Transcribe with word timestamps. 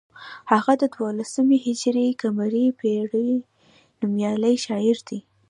هغه 0.51 0.73
د 0.81 0.83
دولسم 0.95 1.47
هجري 1.65 2.07
قمري 2.21 2.65
پیړۍ 2.79 3.31
نومیالی 3.99 4.55
شاعر 4.65 4.97
دی. 5.07 5.19